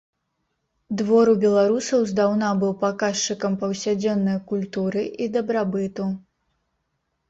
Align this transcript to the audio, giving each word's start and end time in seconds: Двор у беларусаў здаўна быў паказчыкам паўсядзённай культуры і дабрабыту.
Двор 1.01 1.29
у 1.33 1.35
беларусаў 1.43 2.07
здаўна 2.13 2.49
быў 2.65 2.73
паказчыкам 2.83 3.61
паўсядзённай 3.63 4.43
культуры 4.53 5.09
і 5.25 5.33
дабрабыту. 5.39 6.13